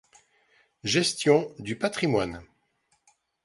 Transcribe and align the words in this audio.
Gestion 0.83 1.53
du 1.59 1.75
patrimoine. 1.75 2.41